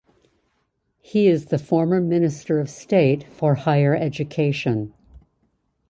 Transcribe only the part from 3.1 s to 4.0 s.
for Higher